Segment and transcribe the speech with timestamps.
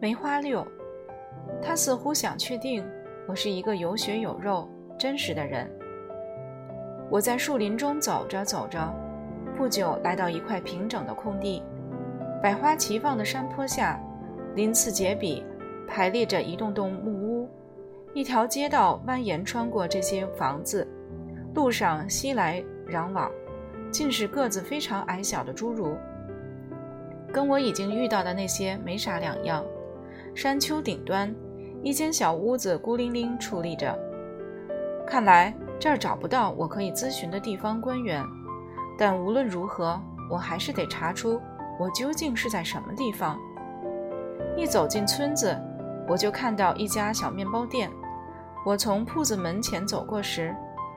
[0.00, 0.64] 梅花六，
[1.60, 2.88] 他似乎想确定
[3.26, 5.68] 我是一个有血有肉、真实的人。
[7.10, 8.94] 我在树林中走着走着，
[9.56, 11.64] 不久来到一块平整的空地，
[12.40, 14.00] 百花齐放的山坡下，
[14.54, 15.44] 鳞次栉比
[15.88, 17.48] 排列着一栋栋木屋，
[18.14, 20.86] 一条街道蜿蜒穿过这些房子，
[21.56, 23.28] 路上熙来攘往，
[23.90, 25.96] 尽是个子非常矮小的侏儒。
[27.32, 29.64] 跟我已经遇到的那些没啥两样。
[30.38, 31.34] 山丘顶端，
[31.82, 33.98] 一间小屋子孤零零矗立着。
[35.04, 38.24] 看来这儿找不到我可以咨询的地方官员，
[38.96, 41.40] 但无论如何，我还是得查出
[41.76, 43.36] 我究竟是在什么地方。
[44.56, 45.60] 一走进村子，
[46.06, 47.90] 我就看到一家小面包店。
[48.64, 50.54] 我从铺子门前走过时，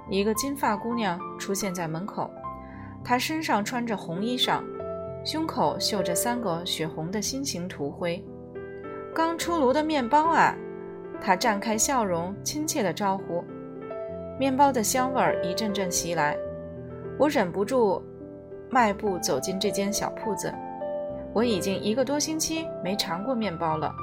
[0.07, 2.29] 一个金发姑娘出现在门口，
[3.03, 4.61] 她身上穿着红衣裳。
[5.25, 8.23] 胸口绣着三个血红的心形图徽，
[9.13, 10.55] 刚出炉的面包啊！
[11.21, 13.43] 他绽开笑容，亲切地招呼。
[14.39, 16.35] 面包的香味儿一阵阵袭来，
[17.19, 18.01] 我忍不住
[18.69, 20.53] 迈步走进这间小铺子。
[21.33, 23.93] 我已经一个多星期没尝过面包了。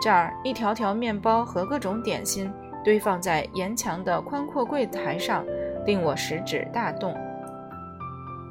[0.00, 2.50] 这儿一条条面包和各种点心
[2.84, 5.44] 堆放在沿墙的宽阔柜台上，
[5.84, 7.14] 令我食指大动。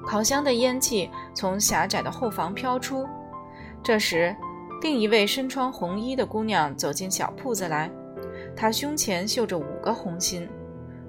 [0.06, 3.08] 烤箱的烟气从狭窄的后房飘出。
[3.82, 4.36] 这时，
[4.84, 7.90] 另一位身穿红衣的姑娘走进小铺子来，
[8.54, 10.46] 她胸前绣着五个红心。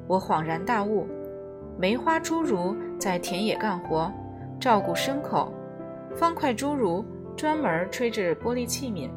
[0.06, 1.08] 我恍然大悟：
[1.77, 4.08] 梅花侏儒在田野干活，
[4.61, 5.52] 照顾牲口；
[6.14, 7.05] 方块侏儒
[7.36, 9.11] 专门吹制玻璃器皿；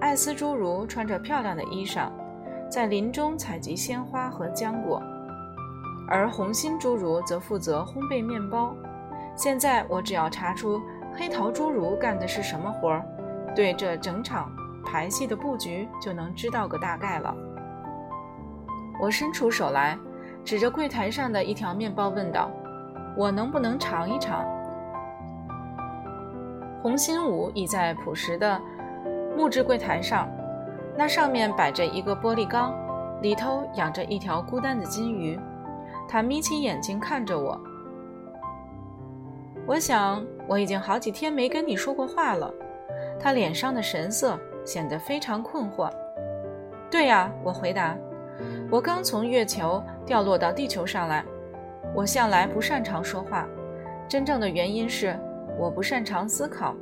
[0.00, 2.08] 艾斯侏儒穿着漂亮的衣裳，
[2.70, 4.98] 在林中采集鲜花和浆果；
[6.08, 8.74] 而红心侏儒则负责烘焙面包。
[9.36, 10.80] 现在我只要查出
[11.14, 13.04] 黑桃侏儒干的是什么活儿，
[13.54, 14.50] 对这整场
[14.84, 17.34] 排戏的布局就能知道个大概了。
[19.00, 19.98] 我伸出手来，
[20.44, 22.50] 指着柜台上的一条面包问道
[23.16, 24.44] ：“我能不能尝一尝？”
[26.82, 28.60] 红心武倚在朴实的
[29.36, 30.28] 木质柜台上，
[30.96, 32.74] 那上面摆着一个玻璃缸，
[33.22, 35.38] 里头养着一条孤单的金鱼。
[36.06, 37.58] 他眯起眼睛看着我。
[39.66, 42.52] 我想我已经好几天没跟你说过话了。
[43.18, 45.90] 他脸上的神色显得非常困惑。
[46.90, 47.96] 对呀，我回答，
[48.70, 51.24] 我刚从月球掉落到地球上来。
[51.94, 53.46] 我向来不擅长说话，
[54.08, 55.16] 真正的原因是
[55.58, 56.74] 我不擅长思考。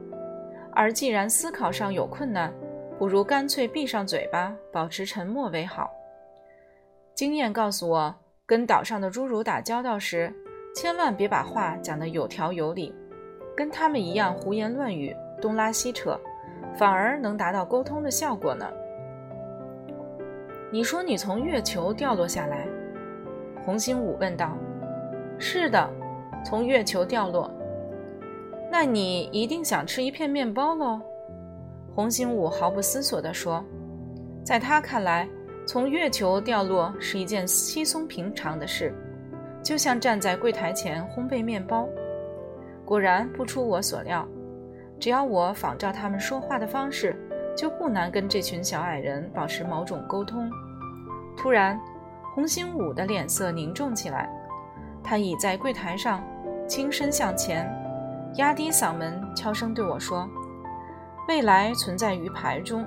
[0.75, 2.53] 而既然思考上有困难，
[2.99, 5.91] 不如干脆闭上嘴巴，保持沉默为好。
[7.15, 8.15] 经验告诉我，
[8.47, 10.33] 跟岛上的侏儒打交道时。
[10.75, 12.95] 千万别把话讲得有条有理，
[13.55, 16.19] 跟他们一样胡言乱语、东拉西扯，
[16.79, 18.67] 反而能达到沟通的效果呢。
[20.71, 22.67] 你说你从月球掉落下来？
[23.65, 24.57] 红心武问道。
[25.39, 25.91] 是的，
[26.45, 27.51] 从月球掉落。
[28.71, 31.01] 那你一定想吃一片面包喽？
[31.95, 33.63] 红心武毫不思索地说。
[34.45, 35.29] 在他看来，
[35.67, 38.95] 从月球掉落是一件稀松平常的事。
[39.63, 41.87] 就像站在柜台前烘焙面包，
[42.85, 44.27] 果然不出我所料。
[45.03, 47.17] 只要我仿照他们说话的方式，
[47.57, 50.49] 就不难跟这群小矮人保持某种沟通。
[51.37, 51.77] 突然，
[52.33, 54.31] 红星武的脸色凝重起来，
[55.03, 56.23] 他倚在柜台上，
[56.69, 57.69] 轻身向前，
[58.37, 60.31] 压低嗓门悄声对我说
[61.27, 62.87] ：“未来存在于牌中。”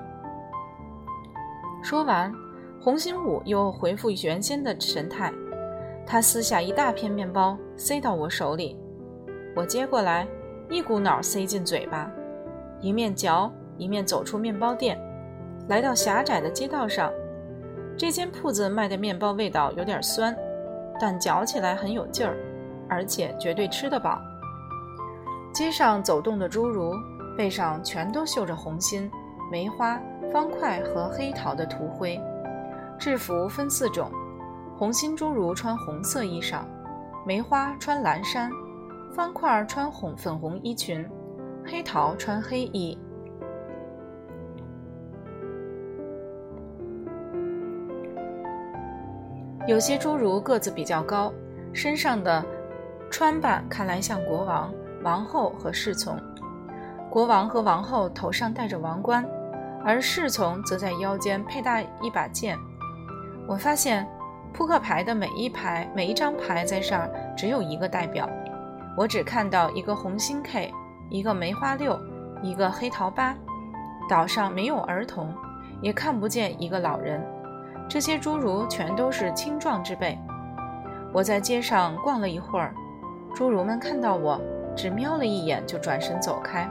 [1.84, 2.32] 说完，
[2.80, 5.30] 红星武又回复原先的神态。
[6.06, 8.74] 他撕下一大片面包，塞到我手里，
[9.54, 10.26] 我接过来，
[10.68, 12.10] 一股脑塞进嘴巴，
[12.80, 14.98] 一面嚼一面走出面包店，
[15.68, 17.10] 来到狭窄的街道上。
[17.96, 20.36] 这间铺子卖的面包味道有点酸，
[21.00, 22.36] 但嚼起来很有劲儿，
[22.88, 24.20] 而且绝对吃得饱。
[25.52, 26.92] 街上走动的侏儒
[27.36, 29.10] 背上全都绣着红心、
[29.50, 29.98] 梅花、
[30.32, 32.20] 方块和黑桃的图徽，
[32.98, 34.10] 制服分四种。
[34.76, 36.58] 红心侏儒穿红色衣裳，
[37.24, 38.50] 梅花穿蓝衫，
[39.16, 41.02] 方块穿红粉红衣裙，
[41.64, 42.98] 黑桃穿黑衣。
[49.66, 51.32] 有些侏儒个子比较高，
[51.72, 52.44] 身上的
[53.10, 54.70] 穿扮看来像国王、
[55.02, 56.14] 王后和侍从。
[57.08, 59.26] 国王和王后头上戴着王冠，
[59.82, 62.58] 而侍从则在腰间佩戴一把剑。
[63.48, 64.06] 我发现。
[64.52, 68.26] 扑克牌的每一排、每一张牌在上只有一个代表，
[68.96, 70.72] 我只看到一个红心 K，
[71.10, 72.00] 一个梅花六，
[72.42, 73.34] 一个黑桃八。
[74.08, 75.34] 岛上没有儿童，
[75.82, 77.20] 也看不见一个老人。
[77.88, 80.18] 这些侏儒全都是青壮之辈。
[81.12, 82.74] 我在街上逛了一会儿，
[83.34, 84.40] 侏儒们看到我，
[84.76, 86.68] 只瞄了一眼就转身走开。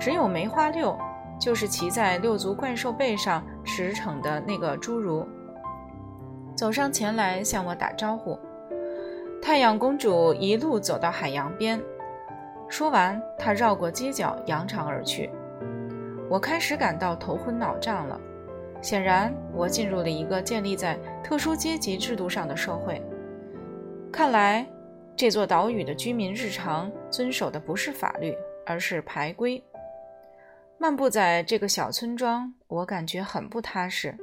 [0.00, 0.96] 只有梅花六，
[1.38, 5.26] 就是骑在六足怪兽背上驰骋的那个侏儒，
[6.54, 8.38] 走上前来向我打招呼。
[9.48, 11.80] 太阳公主一路走到海洋边，
[12.68, 15.30] 说完，她绕过街角，扬长而去。
[16.28, 18.20] 我开始感到头昏脑胀了。
[18.82, 23.02] 显然，我进入了一个建立在特殊阶级制度上的社会。
[24.12, 24.66] 看来，
[25.16, 28.36] 这座岛屿的居民日常遵守的不是法律，
[28.66, 29.64] 而是排规。
[30.76, 34.14] 漫步在这个小村庄，我感觉很不踏实，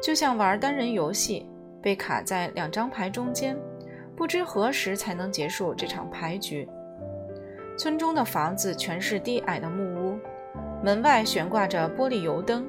[0.00, 1.50] 就像玩单人游戏，
[1.82, 3.58] 被卡在两张牌中间，
[4.16, 6.68] 不知何时才能结束这场牌局。
[7.76, 10.18] 村中的房子全是低矮的木屋，
[10.82, 12.66] 门外悬挂着玻璃油灯。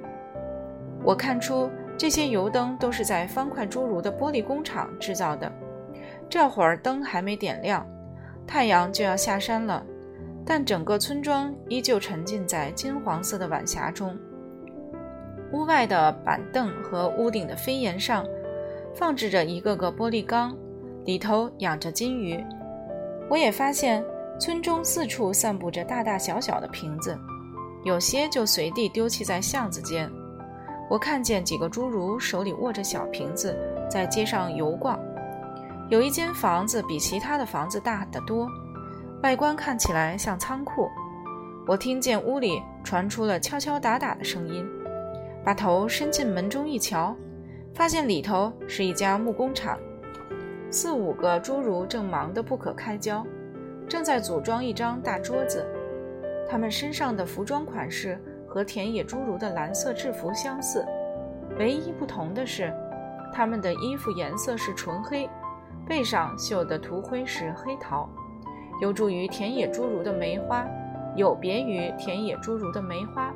[1.03, 5.51] 我看出这些油灯都是在方块侏儒的玻璃工厂制造的。
[6.29, 7.85] 这会儿灯还没点亮，
[8.47, 9.85] 太阳就要下山了，
[10.45, 14.17] 但整个村庄依旧沉浸在金黄色的晚霞中。
[15.51, 18.25] 屋外的板凳和屋顶的飞檐上
[18.95, 20.57] 放置着一个个玻璃缸，
[21.05, 22.44] 里头养着金鱼。
[23.29, 24.03] 我也发现
[24.39, 27.17] 村中四处散布着大大小小的瓶子，
[27.83, 30.11] 有些就随地丢弃在巷子间。
[30.89, 33.57] 我看见几个侏儒手里握着小瓶子，
[33.89, 35.00] 在街上游逛。
[35.89, 38.47] 有一间房子比其他的房子大得多，
[39.21, 40.89] 外观看起来像仓库。
[41.65, 44.67] 我听见屋里传出了敲敲打打的声音，
[45.44, 47.15] 把头伸进门中一瞧，
[47.73, 49.77] 发现里头是一家木工厂。
[50.73, 53.23] 四五个侏儒正忙得不可开交，
[53.87, 55.63] 正在组装一张大桌子。
[56.49, 58.19] 他们身上的服装款式。
[58.45, 60.85] 和田野侏儒的蓝色制服相似，
[61.57, 62.71] 唯一不同的是，
[63.33, 65.27] 他们的衣服颜色是纯黑，
[65.87, 68.07] 背上绣的图徽是黑桃，
[68.79, 70.67] 有助于田野侏儒的梅花，
[71.15, 73.33] 有别于田野侏儒的梅花。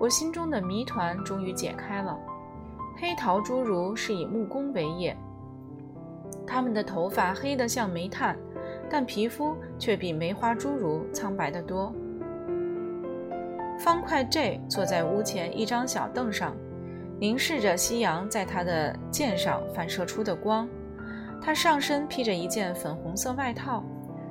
[0.00, 2.18] 我心中的谜团终于解开了，
[3.00, 5.16] 黑桃侏儒是以木工为业，
[6.46, 8.36] 他们的头发黑得像煤炭，
[8.90, 11.92] 但皮肤却比梅花侏儒苍白得多。
[13.78, 16.54] 方块 J 坐在屋前一张小凳上，
[17.18, 20.68] 凝视着夕阳在他的剑上反射出的光。
[21.42, 23.82] 他上身披着一件粉红色外套，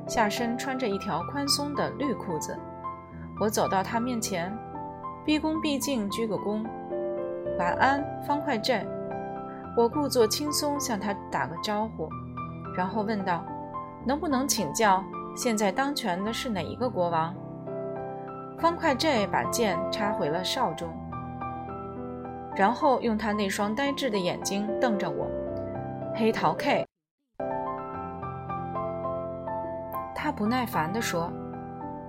[0.07, 2.57] 下身穿着一条宽松的绿裤子。
[3.39, 4.51] 我走到他面前，
[5.25, 6.63] 毕恭毕敬鞠个躬
[7.60, 8.86] ：“晚安，方块 J。”
[9.75, 12.07] 我故作轻松向他打个招呼，
[12.75, 13.43] 然后问道
[14.05, 15.03] ：“能不能请教，
[15.35, 17.33] 现在当权的是哪一个国王？”
[18.59, 20.87] 方块 J 把剑插回了鞘中，
[22.55, 25.27] 然后用他那双呆滞的眼睛瞪着我。
[26.15, 26.85] 黑桃 K，
[30.13, 31.31] 他不耐烦地说：“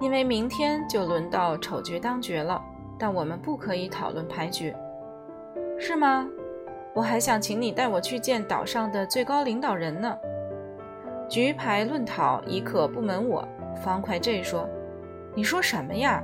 [0.00, 2.62] 因为明天就轮到丑角当爵了，
[2.99, 4.76] 但我们不可以讨论牌局，
[5.78, 6.28] 是吗？
[6.94, 10.17] 我还想请你带我去见岛上的最高领导人呢。
[11.29, 13.46] 局牌论讨已可不门我。”
[13.82, 14.69] 方块 J 说
[15.35, 16.23] ：“你说什么呀？”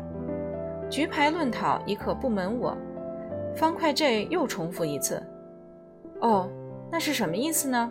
[0.88, 2.76] 局牌论讨已可不门我，
[3.56, 5.22] 方块 J 又重复一次。
[6.20, 6.48] 哦，
[6.90, 7.90] 那是什么意思呢？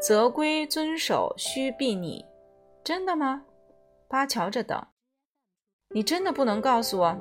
[0.00, 2.24] 则规遵守，须避你。
[2.82, 3.42] 真的吗？
[4.08, 4.82] 巴乔着等。
[5.94, 7.16] 你真的不能告诉我？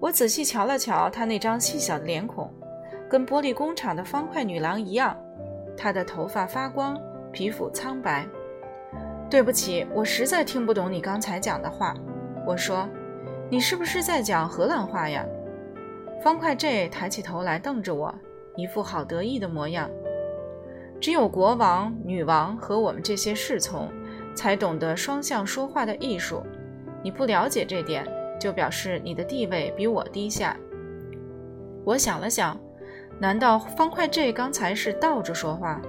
[0.00, 2.52] 我仔细瞧了瞧他那张细小的脸孔，
[3.10, 5.14] 跟玻璃工厂的方块女郎一样。
[5.76, 6.98] 她的头发发光，
[7.30, 8.26] 皮肤苍白。
[9.28, 11.94] 对不起，我实在听不懂你刚才讲的话。
[12.46, 12.88] 我说。
[13.52, 15.26] 你是不是在讲荷兰话呀？
[16.22, 18.14] 方块 J 抬起头来瞪着我，
[18.54, 19.90] 一副好得意的模样。
[21.00, 23.90] 只有国王、女王和我们这些侍从
[24.36, 26.44] 才懂得双向说话的艺术。
[27.02, 28.06] 你不了解这点，
[28.38, 30.56] 就表示你的地位比我低下。
[31.84, 32.56] 我想了想，
[33.20, 35.80] 难道方块 J 刚才是倒着说话？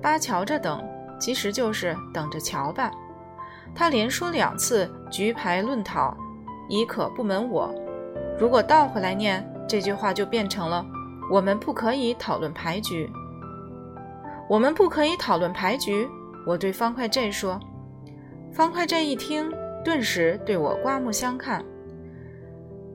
[0.00, 0.82] 八瞧着等，
[1.20, 2.90] 其实就是等着瞧吧。
[3.74, 6.16] 他连说两次局牌论讨。
[6.72, 7.74] 已可不门我。
[8.38, 10.86] 如果倒回来念这句话，就变成了：
[11.28, 13.10] 我们不可以讨论牌局。
[14.48, 16.08] 我们不可以讨论牌局。
[16.46, 17.58] 我对方块 J 说。
[18.52, 19.52] 方块 J 一听，
[19.84, 21.64] 顿时对我刮目相看。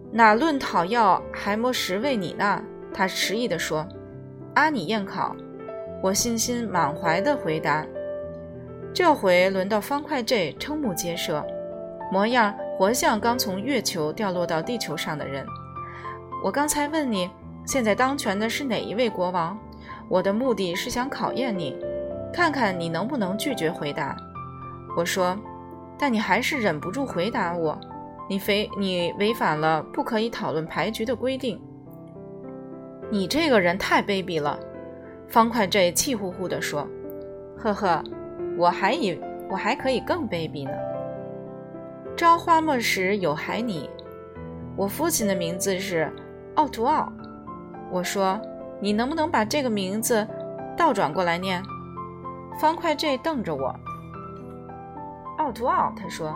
[0.09, 2.63] 哪论讨要还莫实为你呢？
[2.95, 3.85] 他迟疑地说。
[4.53, 5.35] 阿你验考。
[6.01, 7.85] 我信心满怀地回答。
[8.93, 11.45] 这回轮到方块 J 瞠目结舌。
[12.09, 15.45] 模样活像刚从月球掉落到地球上的人。
[16.41, 17.29] 我刚才问你，
[17.65, 19.59] 现在当权的是哪一位国王？
[20.07, 21.75] 我的目的是想考验你，
[22.31, 24.15] 看看你能不能拒绝回答。
[24.95, 25.37] 我说，
[25.97, 27.77] 但你还是忍不住回答我。
[28.29, 31.61] 你非你违反了不可以讨论牌局的规定。
[33.11, 34.59] 你这个人太卑鄙了，
[35.27, 36.87] 方块 J 气呼呼地说
[37.57, 38.03] ：“呵呵，
[38.57, 39.19] 我还以
[39.49, 40.71] 我还可以更卑鄙呢。”
[42.17, 43.89] 朝花暮拾有海你，
[44.75, 46.11] 我父亲的名字是
[46.55, 47.11] 奥图奥。
[47.91, 48.39] 我说
[48.81, 50.27] ：“你能不能把这个名字
[50.75, 51.61] 倒转过来念？”
[52.59, 53.75] 方块 J 瞪着我。
[55.37, 56.33] 奥图奥，他说：“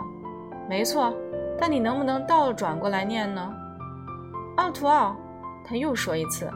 [0.68, 1.14] 没错。”
[1.62, 3.52] 但你能不能倒转过来念呢？
[4.56, 5.14] 奥图奥，
[5.62, 6.50] 他又说一次。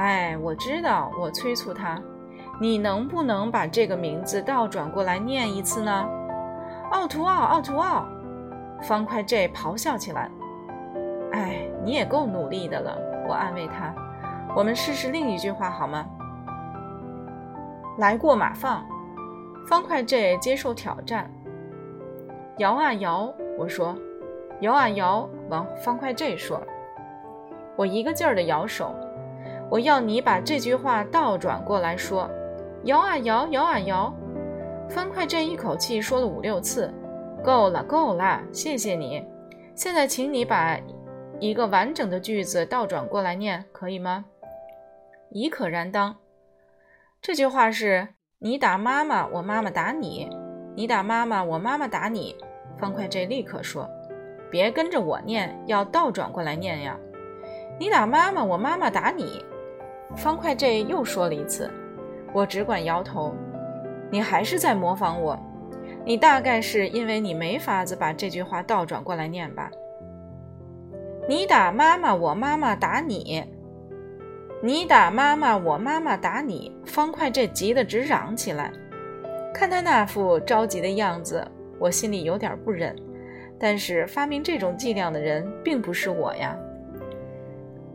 [0.00, 2.00] 哎，我知道，我催促他，
[2.58, 6.08] 你能不能把这个名字倒转过来念一次呢？
[6.90, 8.06] 奥图奥，奥图奥，
[8.80, 10.30] 方块 J 咆哮起来。
[11.32, 12.96] 哎，你也够努力的了，
[13.28, 13.94] 我安慰他。
[14.56, 16.06] 我们试试另一句话好吗？
[17.98, 18.82] 来过马放，
[19.68, 21.30] 方块 J 接受挑战。
[22.56, 23.30] 摇啊摇。
[23.58, 23.94] 我说
[24.60, 26.58] ：“摇啊摇。”往方块 J 说
[27.76, 28.94] ：“我一个劲儿的摇手。
[29.70, 32.28] 我要你把这句话倒转过来说。
[32.84, 34.12] 摇啊摇，摇啊摇。”
[34.90, 36.92] 方块 J 一口气说了五六次。
[37.42, 39.24] 够了，够了，谢谢你。
[39.74, 40.78] 现在，请你把
[41.38, 44.26] 一个完整的句子倒转过来念，可以吗？
[45.30, 46.16] 以可然当。
[47.22, 48.08] 这句话是：
[48.40, 50.28] 你打妈妈，我妈妈打你；
[50.74, 52.36] 你打妈妈，我妈妈打你。
[52.78, 53.88] 方块 J 立刻说
[54.50, 56.98] ：“别跟着我念，要倒转过来念呀！
[57.78, 59.44] 你打妈妈，我妈妈打你。”
[60.16, 61.70] 方块 J 又说了一次，
[62.32, 63.34] 我只管摇头。
[64.10, 65.38] 你还是在模仿我，
[66.04, 69.70] 你大概是因为你没法子把这句话倒转过来念吧？
[71.28, 73.44] 你打妈妈，我妈妈打你。
[74.62, 76.70] 你打妈妈，我妈妈打你。
[76.84, 78.72] 方块 J 急得直嚷起来，
[79.54, 81.46] 看他那副着急的样子。
[81.78, 82.94] 我心里有点不忍，
[83.58, 86.54] 但是发明这种伎俩的人并不是我呀。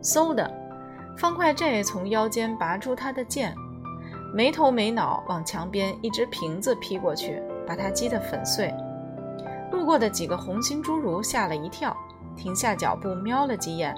[0.01, 0.51] 嗖的，
[1.17, 3.55] 方块 J 从腰间拔出他的剑，
[4.34, 8.74] 没头没脑往墙边一只瓶子劈过去，把它击得粉碎。
[9.72, 11.95] 路过的几个红心侏儒吓了一跳，
[12.36, 13.95] 停下脚步瞄了几眼，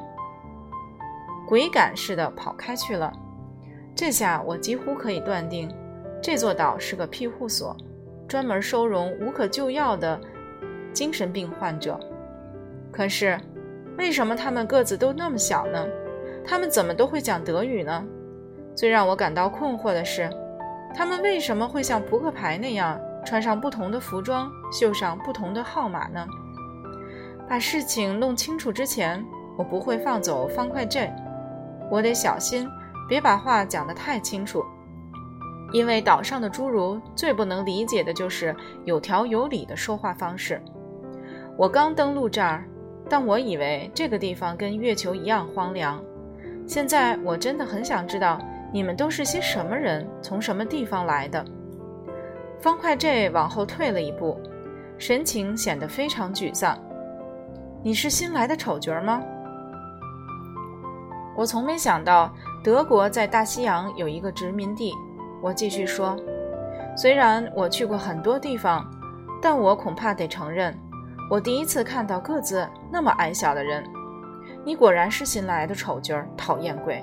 [1.48, 3.12] 鬼赶似的跑开去了。
[3.96, 5.74] 这下我几乎可以断定，
[6.22, 7.76] 这座岛是个庇护所。
[8.28, 10.20] 专门收容无可救药的
[10.92, 11.98] 精神病患者。
[12.92, 13.40] 可是，
[13.98, 15.88] 为什么他们个子都那么小呢？
[16.48, 18.06] 他们怎么都会讲德语呢？
[18.74, 20.30] 最让我感到困惑的是，
[20.96, 26.26] 他们为什么会像扑克牌那样穿上不同的服装，绣上不同的号码呢？
[27.50, 29.24] 把事情弄清楚之前，
[29.58, 31.12] 我不会放走方块 J。
[31.92, 32.66] 我得小心，
[33.10, 34.64] 别把话讲得太清楚。
[35.74, 40.62] 因为岛上的侏儒最不能理解的就是有条有理的说话方式。
[41.58, 42.64] 我刚登陆这儿，
[43.10, 46.02] 但我以为这个地方跟月球一样荒凉。
[46.68, 48.38] 现在我真的很想知道
[48.74, 51.44] 你们都是些什么人，从什么地方来的。
[52.60, 54.38] 方块 J 往后退了一步，
[54.98, 56.78] 神情显得非常沮丧。
[57.82, 59.24] 你是新来的丑角吗？
[61.38, 64.94] 我从没想到德国在大西洋有一个殖民地。
[65.42, 66.18] 我继续说，
[66.98, 68.86] 虽然我去过很多地方，
[69.42, 70.78] 但我恐怕得承认，
[71.30, 73.84] 我第一次看到个子那么矮小的人。
[74.68, 77.02] 你果然是新来的丑角儿，讨厌鬼！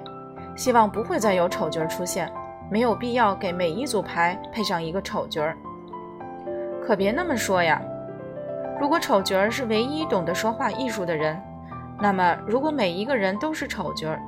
[0.54, 2.30] 希望不会再有丑角儿出现，
[2.71, 5.56] 没有必要给每一组牌配上一个丑角儿。
[6.83, 7.80] 可别那么说呀！
[8.78, 11.40] 如果丑角儿是唯一懂得说话艺术的人，
[11.99, 14.21] 那么如果每一个人都是丑角儿，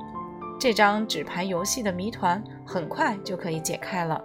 [0.59, 4.19] 这张纸牌游戏的谜团很快就可以解开了。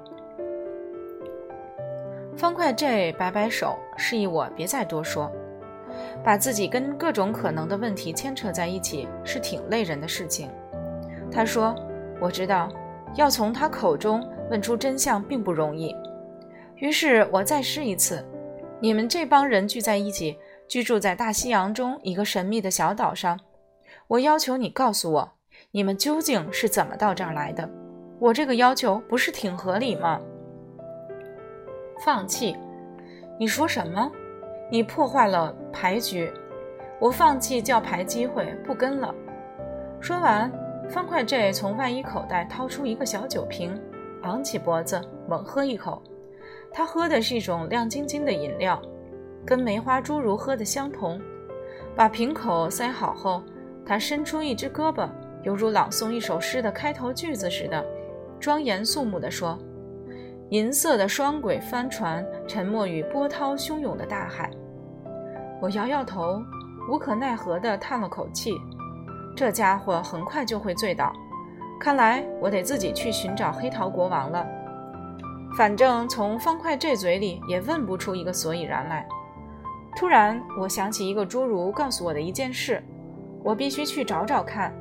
[2.34, 5.30] 方块 J 摆摆手，示意我别再多说。
[6.24, 10.50] 把自己跟各种可能的问题牵扯在一起是挺累人的事情。
[11.30, 11.74] 他说
[12.20, 12.68] ：“我知道，
[13.14, 15.94] 要从他口中问出真相并不容易。”
[16.76, 18.24] 于是我再试一次
[18.80, 20.38] ：“你们这帮人聚在一起，
[20.68, 23.38] 居住在大西洋中一个神秘的小岛上。
[24.08, 25.32] 我要求你告诉我。”
[25.74, 27.66] 你们究竟是怎么到这儿来的？
[28.18, 30.20] 我这个要求不是挺合理吗？
[32.04, 32.56] 放弃？
[33.38, 34.10] 你说什么？
[34.70, 36.30] 你破坏了牌局，
[37.00, 39.12] 我放弃叫牌机会，不跟了。
[40.00, 40.50] 说完，
[40.88, 43.80] 方块 J 从外衣口袋掏出一个小酒瓶，
[44.22, 46.02] 昂起脖子猛喝一口。
[46.72, 48.80] 他喝的是一种亮晶晶的饮料，
[49.44, 51.20] 跟梅花侏儒喝的相同。
[51.94, 53.42] 把瓶口塞好后，
[53.84, 55.08] 他伸出一只胳膊，
[55.42, 57.84] 犹如朗诵一首诗的开头句子似的，
[58.40, 59.58] 庄严肃穆地说
[60.50, 64.50] ：“银色的双轨帆船沉没于波涛汹涌的大海。”
[65.62, 66.42] 我摇摇头，
[66.88, 68.60] 无可奈何地叹了口气。
[69.36, 71.12] 这家伙很快就会醉倒，
[71.78, 74.44] 看来我得自己去寻找黑桃国王了。
[75.56, 79.06] 反正从方块这嘴里也问不出一个所以然来。
[79.94, 82.82] 突然，我想起一个侏儒告诉我的一件事，
[83.44, 84.74] 我必须去找找看，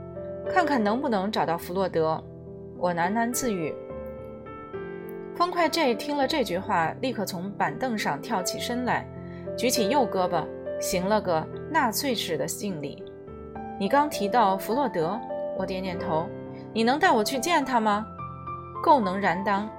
[0.51, 2.19] 看看能不能找到弗洛德。
[2.79, 3.71] 我喃喃自语。
[5.35, 9.05] 方块 J 听了这句话，立刻从板凳上跳起身来，
[9.55, 10.43] 举起右胳膊，
[10.81, 13.01] 行了个纳粹式的敬礼。
[13.79, 15.17] 你刚提到弗洛德，
[15.57, 16.27] 我点点头。
[16.73, 18.05] 你能带我去见他吗？
[18.81, 19.69] 够能然当。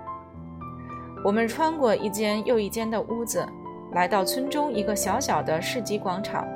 [1.25, 3.47] 我们穿过一间又一间的屋子，
[3.93, 6.47] 来到村中一个小小的市集广场。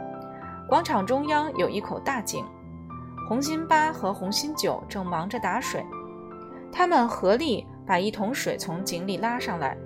[0.69, 2.45] 广场中央有一口大井，
[3.29, 5.85] 红心八和红心九正忙着打水。
[6.71, 9.77] 他们合力把一桶水从井里拉上来。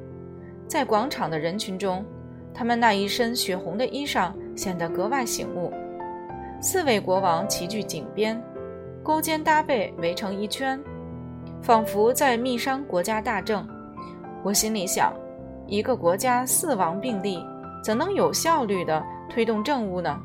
[0.67, 2.05] 在广场的人群中，
[2.53, 5.73] 他们那一身血红的衣裳显得格外醒目。
[6.61, 8.39] 四位国王齐聚井边，
[9.03, 10.79] 勾肩搭背围成一圈，
[11.63, 13.67] 仿佛在密商国家大政。
[14.43, 15.15] 我心里想，
[15.67, 17.43] 一个国家四王并立，
[17.83, 20.21] 怎能有效率地推动政务呢？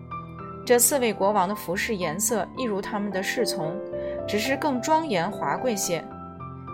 [0.65, 3.73] 这四位国王的服饰颜色一如他们的侍从，
[4.27, 6.03] 只是更庄严华贵些。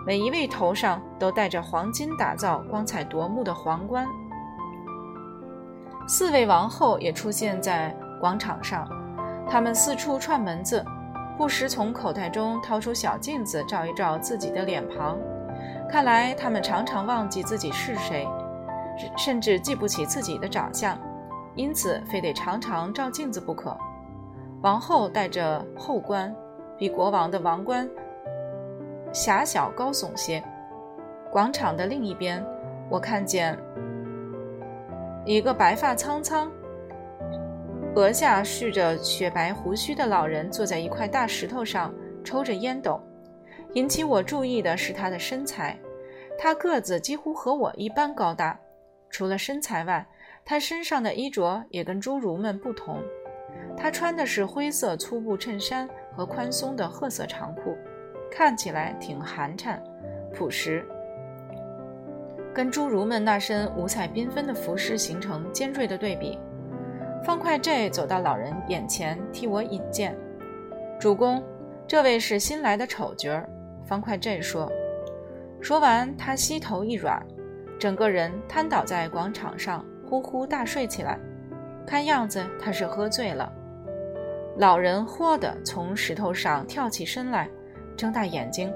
[0.04, 4.04] 每一位头上都戴着黄金打造、光彩夺目的皇冠。
[6.06, 8.88] 四位王后也出现在广场上，
[9.48, 10.84] 他们四处串门子，
[11.38, 15.18] 不时从口袋中掏出小镜子照一照自己的脸庞。
[15.88, 18.26] 看来他们常常忘记自己是谁，
[19.16, 20.98] 甚至记不起自己的长相，
[21.54, 23.76] 因此非得常常照镜子不可。
[24.62, 26.34] 王后戴着后冠，
[26.78, 27.88] 比国王的王冠
[29.12, 30.42] 狭小高耸些。
[31.30, 32.44] 广场的另一边，
[32.90, 33.58] 我看见
[35.24, 36.50] 一个白发苍苍、
[37.94, 43.00] 额下蓄着雪白胡须的老人坐在一块大石头上抽着烟斗。
[43.74, 45.78] 引起我注意的是他的身材，
[46.36, 48.58] 他个子几乎和我一般高大。
[49.10, 50.04] 除了身材外，
[50.44, 53.00] 他身上的衣着也跟侏儒们不同。
[53.76, 57.76] 他穿的是灰色粗布衬衫和宽松的褐色长裤，
[58.30, 59.78] 看起来挺寒碜、
[60.34, 60.84] 朴实，
[62.54, 66.38] 跟侏儒们那身五彩缤纷的服饰形成尖锐的对比。
[67.24, 70.16] 方块 J 走到老人眼前，替我引荐
[70.98, 71.42] ：“主公，
[71.86, 73.42] 这位是新来的丑角。”
[73.86, 74.70] 方块 J 说，
[75.60, 77.24] 说完，他膝头一软，
[77.78, 81.18] 整个人瘫倒在广场上，呼呼大睡起来。
[81.86, 83.52] 看样子他是喝醉了。
[84.58, 87.48] 老人豁地从石头上跳起身来，
[87.96, 88.72] 睁大眼睛，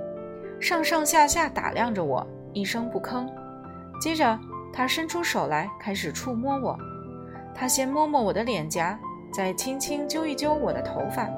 [0.60, 3.26] 上上下下打量着我，一声不吭。
[4.00, 4.38] 接着，
[4.72, 6.78] 他伸出手来，开始触摸我。
[7.54, 8.98] 他先摸摸我的脸颊，
[9.32, 11.28] 再轻轻揪一揪我的头发。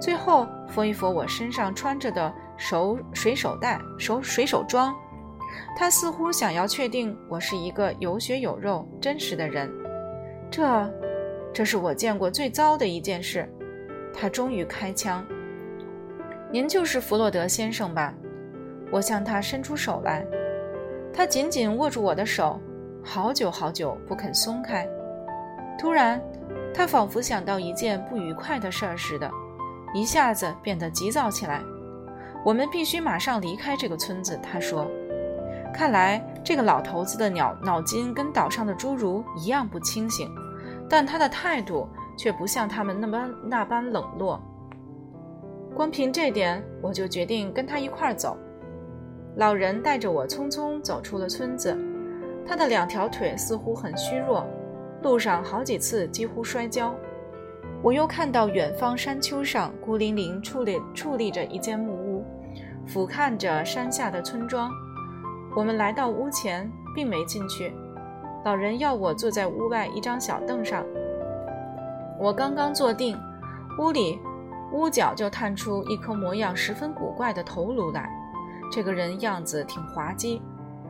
[0.00, 4.94] 最后，佛一佛我身上穿着的手水手袋、手水手装，
[5.76, 9.70] 他似乎想要确定我是一个有血有肉、真实的人。
[10.50, 10.90] 这，
[11.52, 13.46] 这是我见过最糟的一件事。
[14.14, 15.24] 他终于开枪。
[16.50, 18.14] 您就是弗洛德先生吧？
[18.90, 20.26] 我向他伸出手来，
[21.12, 22.58] 他紧紧握住我的手，
[23.02, 24.88] 好久好久不肯松开。
[25.78, 26.20] 突然，
[26.74, 29.30] 他仿佛想到一件不愉快的事儿似的。
[29.92, 31.60] 一下子变得急躁起来。
[32.44, 34.86] 我们必须马上离开这个村子，他说。
[35.72, 40.30] 看来这个老头子的脑脑筋跟岛上的侏儒一样不清醒，
[40.88, 44.40] 但他的态度却不像他们那般那般冷落。
[45.74, 48.36] 光凭这点，我就决定跟他一块儿走。
[49.36, 51.76] 老人带着我匆匆走出了村子，
[52.46, 54.46] 他的两条腿似乎很虚弱，
[55.02, 56.94] 路上好几次几乎摔跤。
[57.82, 62.24] 我又看到远方山丘上孤零零矗立矗立着一间木屋，
[62.86, 64.70] 俯瞰着山下的村庄。
[65.56, 67.72] 我们来到屋前，并没进去。
[68.44, 70.84] 老人要我坐在屋外一张小凳上。
[72.18, 73.18] 我刚刚坐定，
[73.78, 74.18] 屋里
[74.72, 78.10] 屋角就探出一颗模样十分古怪的头颅来。
[78.70, 80.40] 这个人样子挺滑稽，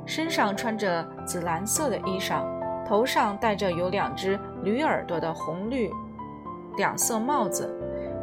[0.05, 2.45] 身上穿着紫蓝色的衣裳，
[2.87, 5.91] 头上戴着有两只驴耳朵的红绿。
[6.77, 7.69] 两色帽子，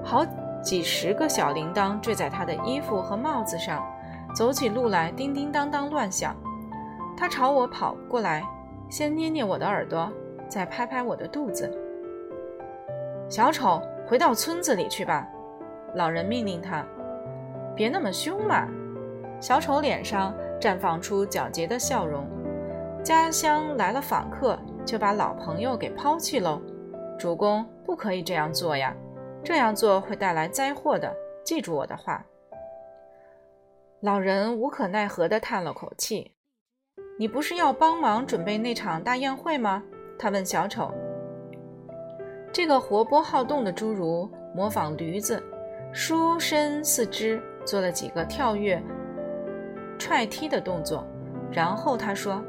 [0.04, 0.26] 好
[0.64, 3.86] 几十个小铃铛坠在他的衣服和帽子上，
[4.34, 6.36] 走起路来叮叮当当乱响。
[7.18, 8.44] 他朝我跑过来，
[8.90, 10.12] 先捏捏我的耳朵，
[10.48, 11.70] 再拍拍我的肚子。
[13.28, 15.28] 小丑，回到村子里去吧，
[15.96, 16.86] 老人命令他。
[17.76, 18.68] 别那么凶嘛！
[19.40, 22.26] 小丑脸上绽放出皎洁的笑容。
[23.04, 26.62] 家乡来了访客，就把老朋友给抛弃喽。
[27.18, 28.94] 主公不可以这样做呀，
[29.44, 31.16] 这样做会带来灾祸的。
[31.44, 32.26] 记住我的话。
[34.02, 36.34] 老人无可奈何地叹了口气。
[37.20, 39.82] 你不是要帮忙准备那场大宴会吗？
[40.20, 40.94] 他问小丑。
[42.52, 45.42] 这个活泼好动的侏儒模仿驴子，
[45.94, 47.42] 舒伸四肢。
[47.66, 48.82] 做了几个跳跃、
[50.08, 51.06] 踹踢的动作，
[51.52, 52.42] 然后他说：“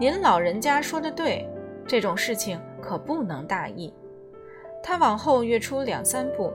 [0.00, 1.48] 您老人家说的对，
[1.86, 3.94] 这种事情可不能大意。”
[4.82, 6.52] 他往后跃出两三步。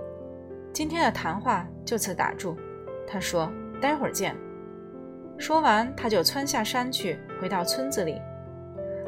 [0.73, 2.53] 今天的谈话就此打住，
[3.07, 4.35] 他说：“待会儿见。”
[5.39, 8.21] 说完，他就窜下山去，回到村子里。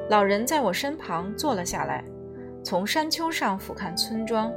[0.10, 2.06] 老人在我身旁坐了下来，
[2.64, 4.50] 从山丘上俯瞰村庄，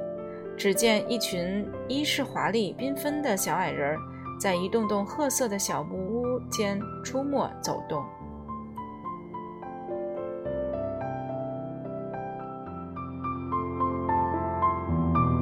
[0.56, 3.98] 只见一群衣饰华丽、缤纷的小矮人。
[4.38, 6.09] 在一栋栋褐色的小屋
[6.50, 8.04] 间出没走动。